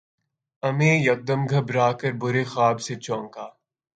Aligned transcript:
امیں 0.63 0.95
یکدم 1.07 1.41
گھبرا 1.51 1.87
کر 1.99 2.11
برے 2.21 2.43
خواب 2.51 2.77
سے 2.85 2.93
چونکا 3.05 3.45